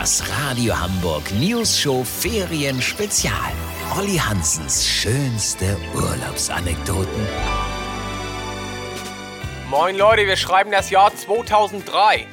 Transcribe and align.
Das 0.00 0.22
Radio 0.30 0.80
Hamburg 0.80 1.30
News 1.30 1.78
Show 1.78 2.04
Ferien 2.04 2.80
Spezial. 2.80 3.52
Olli 3.98 4.16
Hansens 4.16 4.88
schönste 4.88 5.76
Urlaubsanekdoten. 5.94 7.28
Moin 9.68 9.98
Leute, 9.98 10.26
wir 10.26 10.38
schreiben 10.38 10.70
das 10.70 10.88
Jahr 10.88 11.14
2003. 11.14 12.26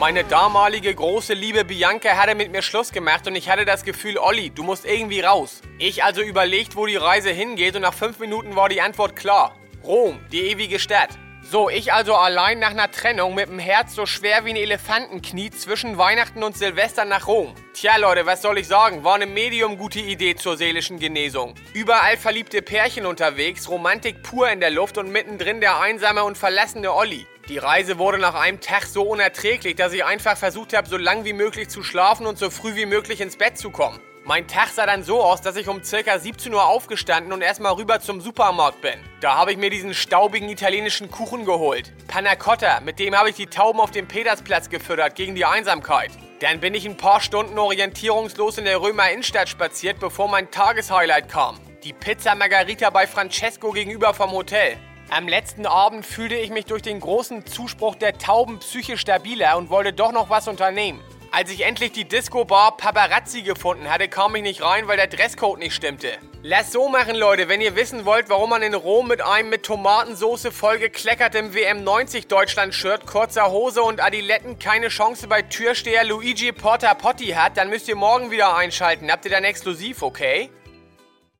Meine 0.00 0.24
damalige 0.24 0.92
große 0.92 1.34
Liebe 1.34 1.64
Bianca 1.64 2.16
hatte 2.16 2.34
mit 2.34 2.50
mir 2.50 2.62
Schluss 2.62 2.90
gemacht 2.90 3.28
und 3.28 3.36
ich 3.36 3.48
hatte 3.48 3.64
das 3.64 3.84
Gefühl, 3.84 4.18
Olli, 4.18 4.50
du 4.50 4.64
musst 4.64 4.84
irgendwie 4.84 5.20
raus. 5.20 5.60
Ich 5.78 6.02
also 6.02 6.22
überlegt, 6.22 6.74
wo 6.74 6.86
die 6.86 6.96
Reise 6.96 7.30
hingeht 7.30 7.76
und 7.76 7.82
nach 7.82 7.94
fünf 7.94 8.18
Minuten 8.18 8.56
war 8.56 8.68
die 8.68 8.80
Antwort 8.80 9.14
klar. 9.14 9.54
Rom, 9.84 10.18
die 10.32 10.40
ewige 10.40 10.80
Stadt. 10.80 11.10
So, 11.42 11.68
ich 11.68 11.92
also 11.92 12.14
allein 12.14 12.58
nach 12.58 12.70
einer 12.70 12.90
Trennung 12.90 13.34
mit 13.34 13.48
dem 13.48 13.58
Herz 13.58 13.94
so 13.94 14.06
schwer 14.06 14.44
wie 14.44 14.50
ein 14.50 14.56
Elefantenknie 14.56 15.50
zwischen 15.50 15.98
Weihnachten 15.98 16.42
und 16.42 16.56
Silvester 16.56 17.04
nach 17.04 17.26
Rom. 17.26 17.54
Tja, 17.72 17.96
Leute, 17.96 18.26
was 18.26 18.42
soll 18.42 18.58
ich 18.58 18.68
sagen? 18.68 19.02
War 19.02 19.14
eine 19.14 19.26
medium 19.26 19.78
gute 19.78 20.00
Idee 20.00 20.36
zur 20.36 20.56
seelischen 20.56 20.98
Genesung. 20.98 21.54
Überall 21.72 22.16
verliebte 22.18 22.62
Pärchen 22.62 23.06
unterwegs, 23.06 23.68
Romantik 23.68 24.22
pur 24.22 24.50
in 24.50 24.60
der 24.60 24.70
Luft 24.70 24.98
und 24.98 25.10
mittendrin 25.10 25.60
der 25.60 25.80
einsame 25.80 26.22
und 26.24 26.38
verlassene 26.38 26.92
Olli. 26.92 27.26
Die 27.48 27.58
Reise 27.58 27.98
wurde 27.98 28.18
nach 28.18 28.34
einem 28.34 28.60
Tag 28.60 28.84
so 28.84 29.02
unerträglich, 29.02 29.74
dass 29.74 29.92
ich 29.92 30.04
einfach 30.04 30.36
versucht 30.36 30.76
habe, 30.76 30.88
so 30.88 30.98
lang 30.98 31.24
wie 31.24 31.32
möglich 31.32 31.68
zu 31.68 31.82
schlafen 31.82 32.26
und 32.26 32.38
so 32.38 32.50
früh 32.50 32.76
wie 32.76 32.86
möglich 32.86 33.20
ins 33.20 33.36
Bett 33.36 33.58
zu 33.58 33.70
kommen. 33.70 33.98
Mein 34.30 34.46
Tag 34.46 34.68
sah 34.68 34.86
dann 34.86 35.02
so 35.02 35.20
aus, 35.24 35.40
dass 35.40 35.56
ich 35.56 35.66
um 35.66 35.82
circa 35.82 36.16
17 36.16 36.54
Uhr 36.54 36.64
aufgestanden 36.64 37.32
und 37.32 37.40
erstmal 37.42 37.72
rüber 37.72 37.98
zum 37.98 38.20
Supermarkt 38.20 38.80
bin. 38.80 38.94
Da 39.20 39.34
habe 39.34 39.50
ich 39.50 39.58
mir 39.58 39.70
diesen 39.70 39.92
staubigen 39.92 40.48
italienischen 40.48 41.10
Kuchen 41.10 41.44
geholt. 41.44 41.92
Panna 42.06 42.36
Cotta, 42.36 42.78
mit 42.78 43.00
dem 43.00 43.18
habe 43.18 43.30
ich 43.30 43.34
die 43.34 43.48
Tauben 43.48 43.80
auf 43.80 43.90
dem 43.90 44.06
Petersplatz 44.06 44.70
gefüttert 44.70 45.16
gegen 45.16 45.34
die 45.34 45.44
Einsamkeit. 45.44 46.12
Dann 46.38 46.60
bin 46.60 46.74
ich 46.74 46.86
ein 46.86 46.96
paar 46.96 47.20
Stunden 47.20 47.58
orientierungslos 47.58 48.58
in 48.58 48.66
der 48.66 48.80
Römer 48.80 49.10
Innenstadt 49.10 49.48
spaziert, 49.48 49.98
bevor 49.98 50.28
mein 50.28 50.48
Tageshighlight 50.48 51.28
kam. 51.28 51.58
Die 51.82 51.92
Pizza 51.92 52.36
Margarita 52.36 52.90
bei 52.90 53.08
Francesco 53.08 53.72
gegenüber 53.72 54.14
vom 54.14 54.30
Hotel. 54.30 54.76
Am 55.10 55.26
letzten 55.26 55.66
Abend 55.66 56.06
fühlte 56.06 56.36
ich 56.36 56.50
mich 56.50 56.66
durch 56.66 56.82
den 56.82 57.00
großen 57.00 57.46
Zuspruch 57.46 57.96
der 57.96 58.16
Tauben 58.16 58.60
psychisch 58.60 59.00
stabiler 59.00 59.56
und 59.56 59.70
wollte 59.70 59.92
doch 59.92 60.12
noch 60.12 60.30
was 60.30 60.46
unternehmen. 60.46 61.02
Als 61.32 61.48
ich 61.52 61.64
endlich 61.64 61.92
die 61.92 62.06
Disco-Bar 62.06 62.76
Paparazzi 62.76 63.42
gefunden 63.42 63.88
hatte, 63.88 64.08
kam 64.08 64.34
ich 64.34 64.42
nicht 64.42 64.62
rein, 64.62 64.88
weil 64.88 64.96
der 64.96 65.06
Dresscode 65.06 65.60
nicht 65.60 65.76
stimmte. 65.76 66.08
Lass 66.42 66.72
so 66.72 66.88
machen, 66.88 67.14
Leute, 67.14 67.48
wenn 67.48 67.60
ihr 67.60 67.76
wissen 67.76 68.04
wollt, 68.04 68.28
warum 68.28 68.50
man 68.50 68.62
in 68.62 68.74
Rom 68.74 69.06
mit 69.06 69.20
einem 69.22 69.48
mit 69.48 69.62
Tomatensoße 69.62 70.50
vollgekleckertem 70.50 71.52
WM90 71.52 72.26
Deutschland-Shirt, 72.26 73.06
kurzer 73.06 73.48
Hose 73.52 73.80
und 73.80 74.02
Adiletten 74.02 74.58
keine 74.58 74.88
Chance 74.88 75.28
bei 75.28 75.42
Türsteher 75.42 76.02
Luigi 76.02 76.50
Porta 76.50 76.94
Potti 76.94 77.28
hat, 77.28 77.56
dann 77.56 77.68
müsst 77.68 77.86
ihr 77.86 77.96
morgen 77.96 78.32
wieder 78.32 78.56
einschalten. 78.56 79.08
Habt 79.12 79.24
ihr 79.24 79.30
dann 79.30 79.44
exklusiv, 79.44 80.02
okay? 80.02 80.50